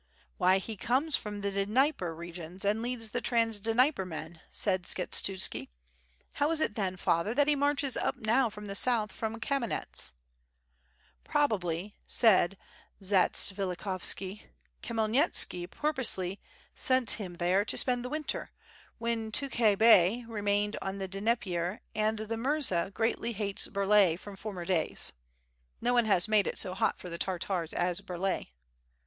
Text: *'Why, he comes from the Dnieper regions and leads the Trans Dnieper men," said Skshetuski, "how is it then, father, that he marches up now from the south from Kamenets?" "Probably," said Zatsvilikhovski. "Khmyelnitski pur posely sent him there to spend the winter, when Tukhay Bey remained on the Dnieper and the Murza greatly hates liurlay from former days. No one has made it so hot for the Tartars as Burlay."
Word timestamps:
*'Why, 0.39 0.57
he 0.57 0.75
comes 0.75 1.15
from 1.15 1.41
the 1.41 1.51
Dnieper 1.63 2.15
regions 2.15 2.65
and 2.65 2.81
leads 2.81 3.11
the 3.11 3.21
Trans 3.21 3.59
Dnieper 3.59 4.03
men," 4.03 4.41
said 4.49 4.85
Skshetuski, 4.87 5.69
"how 6.33 6.49
is 6.49 6.59
it 6.59 6.73
then, 6.73 6.97
father, 6.97 7.35
that 7.35 7.45
he 7.47 7.53
marches 7.53 7.95
up 7.95 8.15
now 8.17 8.49
from 8.49 8.65
the 8.65 8.73
south 8.73 9.11
from 9.11 9.39
Kamenets?" 9.39 10.13
"Probably," 11.23 11.97
said 12.07 12.57
Zatsvilikhovski. 12.99 14.47
"Khmyelnitski 14.81 15.69
pur 15.69 15.93
posely 15.93 16.39
sent 16.73 17.11
him 17.21 17.35
there 17.35 17.63
to 17.63 17.77
spend 17.77 18.03
the 18.03 18.09
winter, 18.09 18.49
when 18.97 19.31
Tukhay 19.31 19.77
Bey 19.77 20.25
remained 20.27 20.77
on 20.81 20.97
the 20.97 21.07
Dnieper 21.07 21.81
and 21.93 22.17
the 22.17 22.37
Murza 22.37 22.89
greatly 22.91 23.33
hates 23.33 23.67
liurlay 23.67 24.17
from 24.17 24.35
former 24.35 24.65
days. 24.65 25.11
No 25.79 25.93
one 25.93 26.05
has 26.05 26.27
made 26.27 26.47
it 26.47 26.57
so 26.57 26.73
hot 26.73 26.97
for 26.97 27.07
the 27.07 27.19
Tartars 27.19 27.71
as 27.71 28.01
Burlay." 28.01 28.47